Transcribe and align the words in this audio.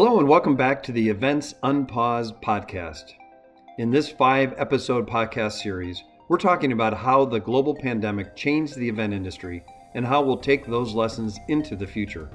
Hello, 0.00 0.20
and 0.20 0.28
welcome 0.28 0.54
back 0.54 0.80
to 0.84 0.92
the 0.92 1.08
Events 1.08 1.56
Unpaused 1.64 2.40
podcast. 2.40 3.14
In 3.78 3.90
this 3.90 4.08
five 4.08 4.54
episode 4.56 5.08
podcast 5.08 5.60
series, 5.60 6.04
we're 6.28 6.38
talking 6.38 6.70
about 6.70 6.96
how 6.96 7.24
the 7.24 7.40
global 7.40 7.74
pandemic 7.74 8.36
changed 8.36 8.76
the 8.76 8.88
event 8.88 9.12
industry 9.12 9.64
and 9.96 10.06
how 10.06 10.22
we'll 10.22 10.36
take 10.36 10.64
those 10.64 10.94
lessons 10.94 11.40
into 11.48 11.74
the 11.74 11.84
future. 11.84 12.30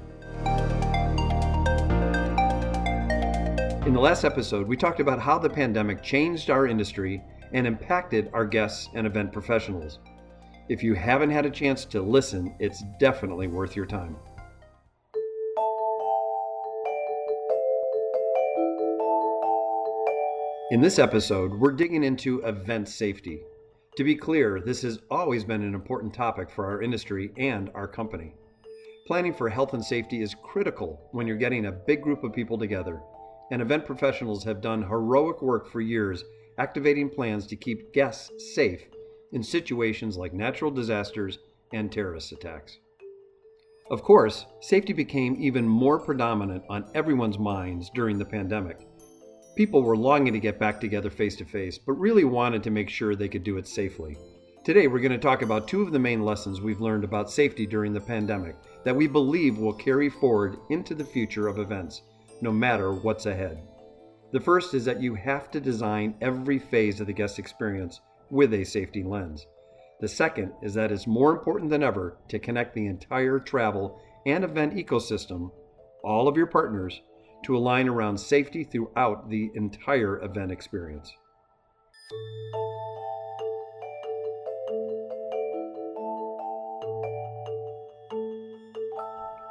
In 3.86 3.94
the 3.94 3.98
last 3.98 4.24
episode, 4.26 4.68
we 4.68 4.76
talked 4.76 5.00
about 5.00 5.18
how 5.18 5.38
the 5.38 5.48
pandemic 5.48 6.02
changed 6.02 6.50
our 6.50 6.66
industry 6.66 7.22
and 7.54 7.66
impacted 7.66 8.28
our 8.34 8.44
guests 8.44 8.90
and 8.92 9.06
event 9.06 9.32
professionals. 9.32 10.00
If 10.68 10.82
you 10.82 10.92
haven't 10.92 11.30
had 11.30 11.46
a 11.46 11.50
chance 11.50 11.86
to 11.86 12.02
listen, 12.02 12.54
it's 12.58 12.84
definitely 13.00 13.46
worth 13.46 13.74
your 13.74 13.86
time. 13.86 14.16
In 20.70 20.80
this 20.80 20.98
episode, 20.98 21.52
we're 21.52 21.72
digging 21.72 22.04
into 22.04 22.40
event 22.40 22.88
safety. 22.88 23.42
To 23.98 24.02
be 24.02 24.16
clear, 24.16 24.62
this 24.64 24.80
has 24.80 24.98
always 25.10 25.44
been 25.44 25.62
an 25.62 25.74
important 25.74 26.14
topic 26.14 26.48
for 26.50 26.64
our 26.64 26.80
industry 26.80 27.32
and 27.36 27.70
our 27.74 27.86
company. 27.86 28.32
Planning 29.06 29.34
for 29.34 29.50
health 29.50 29.74
and 29.74 29.84
safety 29.84 30.22
is 30.22 30.34
critical 30.42 31.06
when 31.12 31.26
you're 31.26 31.36
getting 31.36 31.66
a 31.66 31.72
big 31.72 32.00
group 32.00 32.24
of 32.24 32.32
people 32.32 32.56
together, 32.56 33.02
and 33.52 33.60
event 33.60 33.84
professionals 33.84 34.42
have 34.44 34.62
done 34.62 34.82
heroic 34.82 35.42
work 35.42 35.70
for 35.70 35.82
years 35.82 36.24
activating 36.56 37.10
plans 37.10 37.46
to 37.48 37.56
keep 37.56 37.92
guests 37.92 38.54
safe 38.54 38.88
in 39.32 39.42
situations 39.42 40.16
like 40.16 40.32
natural 40.32 40.70
disasters 40.70 41.40
and 41.74 41.92
terrorist 41.92 42.32
attacks. 42.32 42.78
Of 43.90 44.02
course, 44.02 44.46
safety 44.62 44.94
became 44.94 45.36
even 45.38 45.68
more 45.68 46.00
predominant 46.00 46.64
on 46.70 46.90
everyone's 46.94 47.38
minds 47.38 47.90
during 47.94 48.16
the 48.16 48.24
pandemic 48.24 48.78
People 49.56 49.82
were 49.82 49.96
longing 49.96 50.32
to 50.32 50.40
get 50.40 50.58
back 50.58 50.80
together 50.80 51.10
face 51.10 51.36
to 51.36 51.44
face, 51.44 51.78
but 51.78 51.92
really 51.92 52.24
wanted 52.24 52.64
to 52.64 52.70
make 52.70 52.90
sure 52.90 53.14
they 53.14 53.28
could 53.28 53.44
do 53.44 53.56
it 53.56 53.68
safely. 53.68 54.16
Today, 54.64 54.88
we're 54.88 54.98
going 54.98 55.12
to 55.12 55.18
talk 55.18 55.42
about 55.42 55.68
two 55.68 55.82
of 55.82 55.92
the 55.92 55.98
main 55.98 56.24
lessons 56.24 56.60
we've 56.60 56.80
learned 56.80 57.04
about 57.04 57.30
safety 57.30 57.64
during 57.64 57.92
the 57.92 58.00
pandemic 58.00 58.56
that 58.82 58.96
we 58.96 59.06
believe 59.06 59.58
will 59.58 59.72
carry 59.72 60.08
forward 60.08 60.56
into 60.70 60.94
the 60.94 61.04
future 61.04 61.46
of 61.46 61.60
events, 61.60 62.02
no 62.40 62.50
matter 62.50 62.92
what's 62.92 63.26
ahead. 63.26 63.62
The 64.32 64.40
first 64.40 64.74
is 64.74 64.84
that 64.86 65.00
you 65.00 65.14
have 65.14 65.52
to 65.52 65.60
design 65.60 66.16
every 66.20 66.58
phase 66.58 67.00
of 67.00 67.06
the 67.06 67.12
guest 67.12 67.38
experience 67.38 68.00
with 68.30 68.54
a 68.54 68.64
safety 68.64 69.04
lens. 69.04 69.46
The 70.00 70.08
second 70.08 70.52
is 70.62 70.74
that 70.74 70.90
it's 70.90 71.06
more 71.06 71.30
important 71.30 71.70
than 71.70 71.84
ever 71.84 72.16
to 72.28 72.40
connect 72.40 72.74
the 72.74 72.86
entire 72.86 73.38
travel 73.38 74.02
and 74.26 74.42
event 74.42 74.74
ecosystem, 74.74 75.52
all 76.02 76.26
of 76.26 76.36
your 76.36 76.46
partners, 76.48 77.00
to 77.44 77.56
align 77.56 77.88
around 77.88 78.18
safety 78.18 78.64
throughout 78.64 79.28
the 79.28 79.50
entire 79.54 80.22
event 80.22 80.50
experience. 80.50 81.12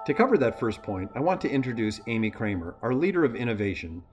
To 0.05 0.13
cover 0.13 0.37
that 0.37 0.59
first 0.59 0.83
point, 0.83 1.09
I 1.15 1.21
want 1.21 1.39
to 1.41 1.49
introduce 1.49 2.01
Amy 2.07 2.29
Kramer, 2.29 2.75
our 2.81 2.93
leader 2.93 3.23
of 3.23 3.35
innovation, 3.35 4.03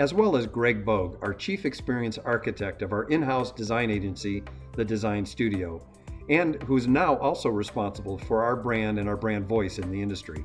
as 0.00 0.12
well 0.12 0.36
as 0.36 0.46
Greg 0.46 0.84
Bogue, 0.84 1.18
our 1.22 1.32
chief 1.32 1.64
experience 1.64 2.18
architect 2.18 2.82
of 2.82 2.92
our 2.92 3.04
in 3.04 3.22
house 3.22 3.52
design 3.52 3.90
agency, 3.90 4.42
The 4.74 4.84
Design 4.84 5.24
Studio, 5.24 5.86
and 6.28 6.60
who's 6.64 6.88
now 6.88 7.16
also 7.18 7.48
responsible 7.48 8.18
for 8.18 8.42
our 8.42 8.56
brand 8.56 8.98
and 8.98 9.08
our 9.08 9.16
brand 9.16 9.46
voice 9.46 9.78
in 9.78 9.90
the 9.90 10.02
industry. 10.02 10.44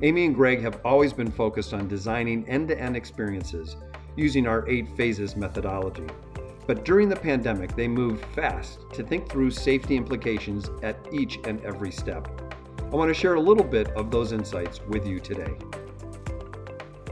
Amy 0.00 0.24
and 0.24 0.34
Greg 0.34 0.60
have 0.62 0.80
always 0.84 1.12
been 1.12 1.30
focused 1.30 1.74
on 1.74 1.86
designing 1.86 2.48
end 2.48 2.68
to 2.68 2.80
end 2.80 2.96
experiences 2.96 3.76
using 4.16 4.46
our 4.46 4.68
eight 4.68 4.88
phases 4.96 5.36
methodology. 5.36 6.06
But 6.66 6.84
during 6.84 7.08
the 7.08 7.16
pandemic, 7.16 7.76
they 7.76 7.88
moved 7.88 8.24
fast 8.34 8.80
to 8.94 9.02
think 9.02 9.30
through 9.30 9.50
safety 9.50 9.96
implications 9.96 10.70
at 10.82 10.96
each 11.12 11.38
and 11.44 11.60
every 11.64 11.90
step. 11.90 12.28
I 12.80 12.96
want 12.96 13.08
to 13.08 13.14
share 13.14 13.34
a 13.34 13.40
little 13.40 13.64
bit 13.64 13.88
of 13.90 14.10
those 14.10 14.32
insights 14.32 14.80
with 14.88 15.06
you 15.06 15.20
today. 15.20 15.54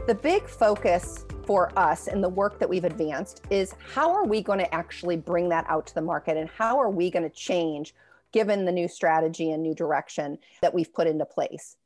The 0.07 0.15
big 0.15 0.47
focus 0.47 1.25
for 1.45 1.71
us 1.77 2.07
in 2.07 2.21
the 2.21 2.29
work 2.29 2.59
that 2.59 2.69
we've 2.69 2.85
advanced 2.85 3.41
is 3.49 3.73
how 3.93 4.11
are 4.11 4.25
we 4.25 4.41
going 4.41 4.59
to 4.59 4.73
actually 4.73 5.17
bring 5.17 5.49
that 5.49 5.65
out 5.67 5.87
to 5.87 5.95
the 5.95 6.01
market 6.01 6.37
and 6.37 6.49
how 6.49 6.77
are 6.79 6.89
we 6.89 7.09
going 7.09 7.23
to 7.23 7.35
change 7.35 7.93
given 8.31 8.65
the 8.65 8.71
new 8.71 8.87
strategy 8.87 9.51
and 9.51 9.61
new 9.61 9.75
direction 9.75 10.37
that 10.61 10.73
we've 10.73 10.93
put 10.93 11.07
into 11.07 11.25
place. 11.25 11.77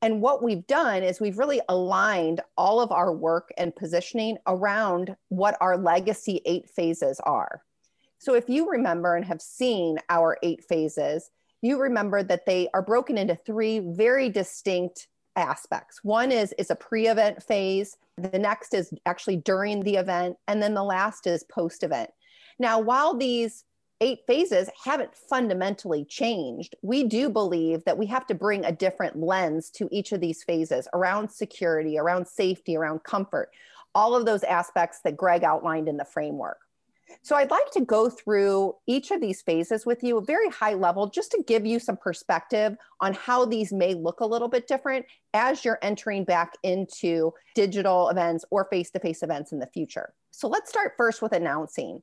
And 0.00 0.20
what 0.20 0.42
we've 0.42 0.66
done 0.66 1.02
is 1.02 1.20
we've 1.20 1.38
really 1.38 1.60
aligned 1.68 2.40
all 2.56 2.80
of 2.80 2.92
our 2.92 3.12
work 3.12 3.52
and 3.58 3.74
positioning 3.74 4.38
around 4.46 5.16
what 5.28 5.56
our 5.60 5.76
legacy 5.76 6.40
eight 6.44 6.70
phases 6.70 7.20
are. 7.20 7.62
So 8.18 8.34
if 8.34 8.48
you 8.48 8.70
remember 8.70 9.16
and 9.16 9.24
have 9.24 9.40
seen 9.40 9.98
our 10.08 10.38
eight 10.42 10.64
phases, 10.64 11.30
you 11.62 11.80
remember 11.80 12.22
that 12.22 12.46
they 12.46 12.68
are 12.74 12.82
broken 12.82 13.18
into 13.18 13.34
three 13.34 13.80
very 13.80 14.28
distinct 14.28 15.08
aspects. 15.34 16.00
One 16.02 16.32
is 16.32 16.52
is 16.58 16.70
a 16.70 16.76
pre-event 16.76 17.42
phase, 17.42 17.96
the 18.16 18.38
next 18.38 18.74
is 18.74 18.92
actually 19.06 19.36
during 19.36 19.82
the 19.82 19.96
event, 19.96 20.36
and 20.48 20.62
then 20.62 20.74
the 20.74 20.82
last 20.82 21.26
is 21.26 21.44
post-event. 21.44 22.10
Now, 22.58 22.80
while 22.80 23.14
these 23.14 23.64
eight 24.00 24.20
phases 24.26 24.68
haven't 24.84 25.14
fundamentally 25.14 26.04
changed. 26.04 26.76
We 26.82 27.04
do 27.04 27.28
believe 27.28 27.84
that 27.84 27.98
we 27.98 28.06
have 28.06 28.26
to 28.28 28.34
bring 28.34 28.64
a 28.64 28.72
different 28.72 29.18
lens 29.18 29.70
to 29.70 29.88
each 29.90 30.12
of 30.12 30.20
these 30.20 30.44
phases 30.44 30.88
around 30.94 31.30
security, 31.30 31.98
around 31.98 32.26
safety, 32.26 32.76
around 32.76 33.02
comfort, 33.02 33.50
all 33.94 34.14
of 34.14 34.26
those 34.26 34.44
aspects 34.44 35.00
that 35.04 35.16
Greg 35.16 35.44
outlined 35.44 35.88
in 35.88 35.96
the 35.96 36.04
framework. 36.04 36.58
So 37.22 37.36
I'd 37.36 37.50
like 37.50 37.70
to 37.72 37.80
go 37.80 38.10
through 38.10 38.74
each 38.86 39.10
of 39.10 39.20
these 39.20 39.42
phases 39.42 39.86
with 39.86 40.02
you, 40.02 40.18
a 40.18 40.24
very 40.24 40.50
high 40.50 40.74
level, 40.74 41.08
just 41.08 41.30
to 41.32 41.42
give 41.46 41.64
you 41.64 41.78
some 41.78 41.96
perspective 41.96 42.76
on 43.00 43.14
how 43.14 43.44
these 43.44 43.72
may 43.72 43.94
look 43.94 44.20
a 44.20 44.26
little 44.26 44.48
bit 44.48 44.68
different 44.68 45.06
as 45.34 45.64
you're 45.64 45.78
entering 45.82 46.24
back 46.24 46.52
into 46.62 47.32
digital 47.54 48.10
events 48.10 48.44
or 48.50 48.66
face 48.66 48.90
to 48.90 49.00
face 49.00 49.22
events 49.22 49.52
in 49.52 49.58
the 49.58 49.66
future. 49.66 50.12
So 50.30 50.48
let's 50.48 50.68
start 50.68 50.92
first 50.96 51.22
with 51.22 51.32
announcing 51.32 52.02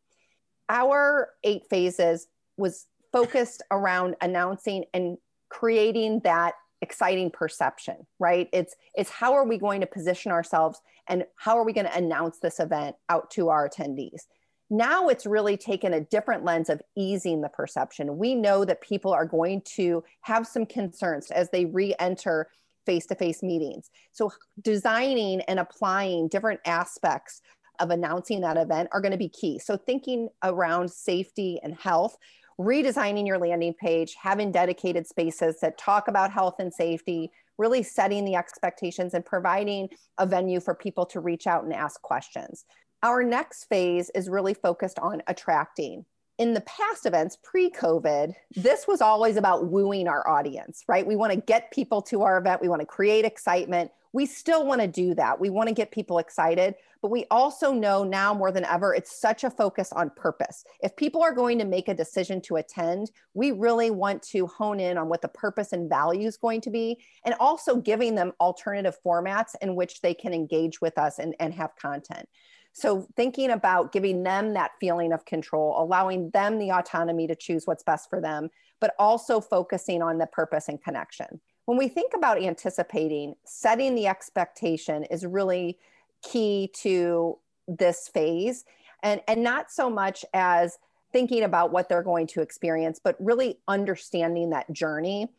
our 0.70 1.30
eight 1.44 1.64
phases 1.70 2.28
was 2.58 2.86
focused 3.12 3.64
around 3.72 4.16
announcing 4.22 4.86
and 4.94 5.18
creating 5.50 6.22
that 6.24 6.54
exciting 6.82 7.32
perception 7.32 7.96
right? 8.20 8.50
It's 8.54 8.76
it's 8.96 9.10
how 9.10 9.34
are 9.34 9.46
we 9.46 9.58
going 9.58 9.82
to 9.82 9.88
position 9.88 10.32
ourselves 10.32 10.80
and 11.08 11.26
how 11.36 11.58
are 11.58 11.66
we 11.66 11.74
going 11.74 11.88
to 11.88 11.98
announce 11.98 12.40
this 12.40 12.60
event 12.60 12.96
out 13.10 13.32
to 13.32 13.50
our 13.50 13.70
attendees? 13.70 14.24
Now 14.70 15.10
it's 15.10 15.26
really 15.26 15.58
taken 15.58 15.94
a 15.94 16.02
different 16.02 16.44
lens 16.44 16.70
of 16.70 16.82
easing 16.98 17.42
the 17.42 17.50
perception. 17.50 18.18
We 18.18 18.34
know 18.34 18.66
that 18.66 18.82
people 18.82 19.14
are 19.14 19.26
going 19.26 19.62
to 19.76 20.04
have 20.22 20.48
some 20.48 20.66
concerns 20.66 21.30
as 21.30 21.50
they 21.52 21.66
re-enter 21.66 22.48
face-to-face 22.86 23.44
meetings. 23.44 23.90
So 24.12 24.32
designing 24.62 25.42
and 25.42 25.60
applying 25.60 26.28
different 26.28 26.62
aspects 26.66 27.42
of 27.80 27.90
announcing 27.90 28.42
that 28.42 28.58
event 28.58 28.90
are 28.92 29.02
going 29.02 29.12
to 29.12 29.18
be 29.18 29.30
key. 29.30 29.60
So, 29.60 29.78
thinking 29.78 30.30
around 30.44 30.92
safety 30.92 31.60
and 31.64 31.76
health, 31.76 32.18
redesigning 32.60 33.28
your 33.28 33.38
landing 33.38 33.74
page, 33.74 34.16
having 34.22 34.52
dedicated 34.52 35.08
spaces 35.08 35.60
that 35.62 35.78
talk 35.78 36.08
about 36.08 36.32
health 36.32 36.56
and 36.60 36.74
safety, 36.74 37.32
really 37.58 37.84
setting 37.84 38.26
the 38.26 38.36
expectations 38.36 39.14
and 39.14 39.26
providing 39.26 39.90
a 40.18 40.26
venue 40.26 40.60
for 40.60 40.76
people 40.76 41.06
to 41.06 41.20
reach 41.20 41.48
out 41.48 41.64
and 41.64 41.74
ask 41.74 42.02
questions. 42.02 42.66
Our 43.04 43.24
next 43.24 43.66
phase 43.66 44.10
is 44.16 44.30
really 44.30 44.54
focused 44.54 45.00
on 45.00 45.22
attracting. 45.28 46.06
In 46.38 46.54
the 46.54 46.62
past 46.62 47.06
events, 47.06 47.38
pre 47.42 47.70
COVID, 47.70 48.34
this 48.56 48.88
was 48.88 49.00
always 49.00 49.38
about 49.38 49.68
wooing 49.68 50.08
our 50.08 50.28
audience, 50.28 50.84
right? 50.88 51.06
We 51.06 51.16
want 51.16 51.32
to 51.32 51.40
get 51.40 51.72
people 51.72 52.02
to 52.04 52.24
our 52.24 52.38
event, 52.38 52.62
we 52.62 52.68
want 52.68 52.82
to 52.82 52.86
create 52.86 53.24
excitement. 53.24 53.92
We 54.16 54.26
still 54.26 54.66
want 54.66 54.80
to 54.80 54.88
do 54.88 55.14
that. 55.16 55.42
We 55.42 55.50
want 55.50 55.68
to 55.68 55.76
get 55.76 55.92
people 55.92 56.20
excited, 56.20 56.76
but 57.02 57.12
we 57.12 57.26
also 57.30 57.74
know 57.74 58.06
now 58.06 58.34
more 58.34 58.50
than 58.50 58.64
ever, 58.64 58.96
it's 58.96 59.20
such 59.20 59.44
a 59.44 59.50
focus 59.50 59.92
on 59.92 60.10
purpose. 60.10 60.64
If 60.82 60.96
people 60.96 61.22
are 61.22 61.34
going 61.34 61.60
to 61.60 61.66
make 61.66 61.90
a 61.90 61.94
decision 61.94 62.40
to 62.44 62.56
attend, 62.56 63.12
we 63.34 63.52
really 63.52 63.92
want 63.92 64.24
to 64.24 64.48
hone 64.48 64.80
in 64.80 64.98
on 64.98 65.10
what 65.10 65.22
the 65.22 65.28
purpose 65.28 65.74
and 65.74 65.90
value 65.90 66.30
is 66.30 66.38
going 66.38 66.62
to 66.62 66.70
be, 66.70 66.98
and 67.26 67.36
also 67.42 67.76
giving 67.76 68.16
them 68.16 68.32
alternative 68.40 68.98
formats 69.06 69.54
in 69.62 69.76
which 69.76 70.00
they 70.00 70.14
can 70.14 70.34
engage 70.34 70.80
with 70.80 70.98
us 70.98 71.20
and, 71.20 71.36
and 71.42 71.54
have 71.54 71.76
content. 71.76 72.30
So, 72.72 73.10
thinking 73.18 73.52
about 73.52 73.92
giving 73.92 74.24
them 74.24 74.54
that 74.54 74.72
feeling 74.80 75.12
of 75.12 75.26
control, 75.26 75.76
allowing 75.78 76.30
them 76.30 76.58
the 76.58 76.72
autonomy 76.72 77.28
to 77.28 77.36
choose 77.36 77.68
what's 77.68 77.84
best 77.84 78.10
for 78.10 78.22
them, 78.22 78.50
but 78.80 78.96
also 78.98 79.42
focusing 79.42 80.02
on 80.02 80.20
the 80.20 80.28
purpose 80.28 80.70
and 80.70 80.82
connection. 80.82 81.42
When 81.66 81.78
we 81.78 81.88
think 81.88 82.14
about 82.14 82.42
anticipating, 82.42 83.36
setting 83.44 83.96
the 83.96 84.08
expectation 84.08 85.04
is 85.06 85.26
really 85.26 85.80
key 86.22 86.72
to 86.82 87.40
this 87.68 88.08
phase. 88.08 88.66
And 89.04 89.22
and 89.28 89.44
not 89.44 89.72
so 89.72 89.90
much 89.90 90.26
as 90.34 90.78
thinking 91.12 91.44
about 91.44 91.72
what 91.72 91.88
they're 91.88 92.04
going 92.04 92.28
to 92.28 92.42
experience 92.42 93.00
but 93.02 93.16
really 93.20 93.60
understanding 93.68 94.50
that 94.50 94.72
journey. 94.72 95.30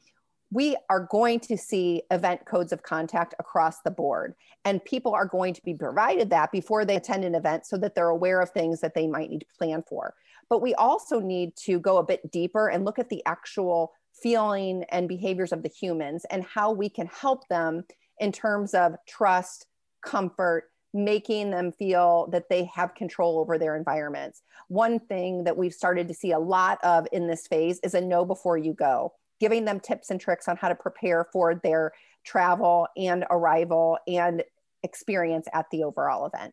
We 0.52 0.76
are 0.88 1.08
going 1.11 1.40
to 1.40 1.58
see 1.58 2.02
event 2.11 2.46
codes 2.46 2.73
of 2.73 2.82
contact 2.82 3.34
across 3.38 3.82
the 3.82 3.90
board 3.90 4.34
and 4.64 4.84
people 4.84 5.12
are 5.12 5.26
going 5.26 5.55
to 5.55 5.62
be 5.62 5.75
provided 5.75 6.31
that 6.31 6.52
before 6.52 6.84
they 6.84 6.96
attend 6.96 7.25
an 7.25 7.34
event 7.34 7.67
so 7.67 7.76
that 7.78 7.94
they're 7.94 8.08
aware 8.08 8.40
of 8.40 8.50
things 8.50 8.81
that 8.81 8.94
they 8.94 9.06
might 9.06 9.28
need 9.28 9.40
to 9.40 9.58
plan 9.58 9.82
for. 9.87 10.14
But 10.49 10.62
we 10.62 10.75
also 10.75 11.20
need 11.20 11.56
to 11.64 11.81
go 11.81 11.99
a 11.99 12.06
bit 12.06 12.31
deeper 12.31 12.69
and 12.69 12.84
look 12.84 12.99
at 12.99 13.08
the 13.08 13.23
actual 13.26 13.93
feeling 14.22 14.84
and 14.90 15.08
behaviors 15.08 15.52
of 15.52 15.62
the 15.62 15.68
humans 15.68 16.24
and 16.30 16.44
how 16.44 16.72
we 16.72 16.88
can 16.88 17.06
help 17.06 17.46
them 17.48 17.84
in 18.18 18.32
terms 18.32 18.74
of 18.74 18.94
trust 19.06 19.66
comfort 20.04 20.64
making 20.94 21.50
them 21.50 21.72
feel 21.72 22.28
that 22.32 22.48
they 22.48 22.64
have 22.64 22.94
control 22.94 23.38
over 23.38 23.58
their 23.58 23.76
environments 23.76 24.42
one 24.68 24.98
thing 24.98 25.44
that 25.44 25.56
we've 25.56 25.74
started 25.74 26.08
to 26.08 26.14
see 26.14 26.32
a 26.32 26.38
lot 26.38 26.78
of 26.82 27.06
in 27.12 27.26
this 27.26 27.46
phase 27.46 27.78
is 27.82 27.94
a 27.94 28.00
know 28.00 28.24
before 28.24 28.56
you 28.56 28.72
go 28.72 29.12
giving 29.40 29.64
them 29.64 29.80
tips 29.80 30.10
and 30.10 30.20
tricks 30.20 30.48
on 30.48 30.56
how 30.56 30.68
to 30.68 30.74
prepare 30.74 31.26
for 31.32 31.54
their 31.54 31.92
travel 32.24 32.86
and 32.96 33.24
arrival 33.30 33.98
and 34.06 34.42
experience 34.82 35.46
at 35.52 35.66
the 35.70 35.84
overall 35.84 36.26
event. 36.26 36.52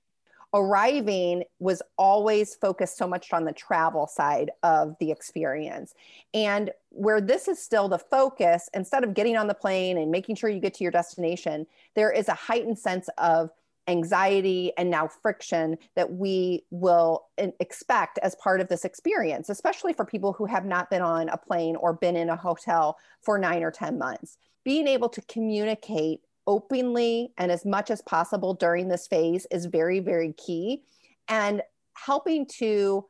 Arriving 0.53 1.43
was 1.59 1.81
always 1.97 2.53
focused 2.55 2.97
so 2.97 3.07
much 3.07 3.33
on 3.33 3.43
the 3.43 3.51
travel 3.51 4.05
side 4.05 4.51
of 4.61 4.95
the 4.99 5.09
experience. 5.09 5.95
And 6.33 6.69
where 6.89 7.19
this 7.19 7.47
is 7.47 7.61
still 7.61 7.89
the 7.89 7.97
focus, 7.97 8.69
instead 8.73 9.03
of 9.03 9.15
getting 9.15 9.35
on 9.35 9.47
the 9.47 9.55
plane 9.55 9.97
and 9.97 10.11
making 10.11 10.35
sure 10.35 10.49
you 10.49 10.59
get 10.59 10.75
to 10.75 10.83
your 10.83 10.91
destination, 10.91 11.65
there 11.95 12.11
is 12.11 12.27
a 12.27 12.33
heightened 12.33 12.77
sense 12.77 13.09
of 13.17 13.49
anxiety 13.87 14.71
and 14.77 14.89
now 14.89 15.07
friction 15.07 15.77
that 15.95 16.13
we 16.13 16.63
will 16.69 17.25
expect 17.37 18.17
as 18.19 18.35
part 18.35 18.61
of 18.61 18.67
this 18.67 18.85
experience, 18.85 19.49
especially 19.49 19.91
for 19.91 20.05
people 20.05 20.33
who 20.33 20.45
have 20.45 20.65
not 20.65 20.89
been 20.89 21.01
on 21.01 21.29
a 21.29 21.37
plane 21.37 21.75
or 21.75 21.93
been 21.93 22.15
in 22.15 22.29
a 22.29 22.35
hotel 22.35 22.97
for 23.21 23.37
nine 23.37 23.63
or 23.63 23.71
10 23.71 23.97
months. 23.97 24.37
Being 24.63 24.87
able 24.87 25.09
to 25.09 25.21
communicate 25.23 26.21
openly 26.47 27.33
and 27.37 27.51
as 27.51 27.65
much 27.65 27.89
as 27.89 28.01
possible 28.01 28.53
during 28.53 28.87
this 28.87 29.07
phase 29.07 29.47
is 29.51 29.65
very, 29.65 29.99
very 29.99 30.33
key. 30.33 30.83
And 31.27 31.61
helping 31.93 32.45
to 32.57 33.05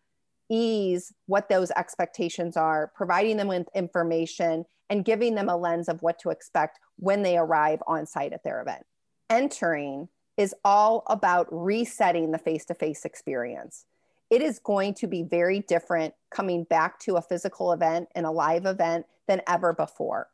ease 0.50 1.13
what 1.25 1.50
those 1.50 1.71
expectations 1.71 2.57
are, 2.57 2.91
providing 2.95 3.38
them 3.38 3.47
with 3.47 3.68
information, 3.74 4.65
and 4.89 5.06
giving 5.06 5.35
them 5.35 5.50
a 5.50 5.57
lens 5.57 5.89
of 5.89 6.01
what 6.01 6.19
to 6.19 6.30
expect 6.30 6.80
when 6.97 7.24
they 7.24 7.38
arrive 7.38 7.81
on 7.88 8.06
site 8.06 8.33
at 8.33 8.44
their 8.44 8.62
event. 8.62 8.85
Entering 9.30 10.09
is 10.38 10.53
all 10.63 11.03
about 11.07 11.47
resetting 11.50 12.31
the 12.31 12.38
face 12.38 12.65
to 12.65 12.74
face 12.74 13.06
experience. 13.06 13.86
It 14.29 14.41
is 14.41 14.59
going 14.59 14.95
to 14.95 15.07
be 15.07 15.24
very 15.24 15.59
different 15.62 16.13
coming 16.29 16.63
back 16.63 17.00
to 17.01 17.15
a 17.15 17.21
physical 17.21 17.71
event 17.71 18.09
and 18.15 18.25
a 18.25 18.31
live 18.31 18.65
event 18.65 19.06
than 19.27 19.41
ever 19.47 19.74
before. 19.74 20.27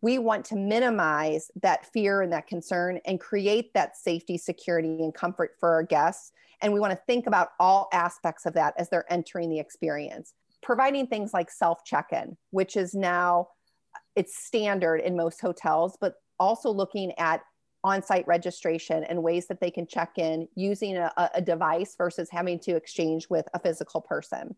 We 0.00 0.18
want 0.18 0.44
to 0.46 0.56
minimize 0.56 1.50
that 1.62 1.86
fear 1.92 2.22
and 2.22 2.32
that 2.32 2.46
concern 2.46 3.00
and 3.04 3.18
create 3.18 3.74
that 3.74 3.96
safety, 3.96 4.38
security, 4.38 5.02
and 5.02 5.12
comfort 5.12 5.56
for 5.58 5.70
our 5.70 5.82
guests. 5.82 6.32
And 6.62 6.72
we 6.72 6.80
want 6.80 6.92
to 6.92 7.00
think 7.06 7.26
about 7.26 7.50
all 7.58 7.88
aspects 7.92 8.46
of 8.46 8.54
that 8.54 8.74
as 8.78 8.88
they're 8.88 9.10
entering 9.12 9.50
the 9.50 9.58
experience. 9.58 10.34
Providing 10.62 11.06
things 11.06 11.32
like 11.32 11.50
self 11.50 11.84
check 11.84 12.08
in, 12.12 12.36
which 12.50 12.76
is 12.76 12.94
now 12.94 13.48
it's 14.16 14.36
standard 14.36 15.00
in 15.00 15.16
most 15.16 15.40
hotels, 15.40 15.96
but 16.00 16.14
also 16.40 16.70
looking 16.70 17.12
at 17.18 17.42
on-site 17.84 18.26
registration 18.26 19.04
and 19.04 19.22
ways 19.22 19.46
that 19.46 19.60
they 19.60 19.70
can 19.70 19.86
check 19.86 20.18
in 20.18 20.48
using 20.56 20.96
a, 20.96 21.12
a, 21.34 21.40
device 21.40 21.94
versus 21.96 22.28
having 22.30 22.58
to 22.58 22.74
exchange 22.74 23.28
with 23.30 23.46
a 23.54 23.58
physical 23.58 24.00
person 24.00 24.54